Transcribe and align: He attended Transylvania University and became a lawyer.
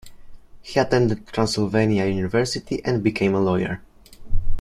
He 0.63 0.79
attended 0.79 1.27
Transylvania 1.27 2.07
University 2.07 2.83
and 2.83 3.03
became 3.03 3.35
a 3.35 3.39
lawyer. 3.39 3.81